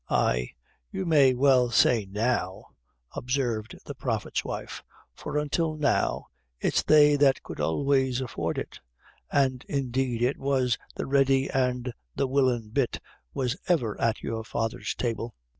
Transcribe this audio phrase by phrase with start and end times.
[0.09, 0.49] "Ay,
[0.89, 2.65] you may well say 'now,'"
[3.15, 6.25] observed the prophet's wife; "for until now,
[6.59, 8.79] it's they that could always afford it;
[9.31, 12.99] an' indeed it was the ready an' the willin' bit
[13.35, 15.35] was ever at your father's table."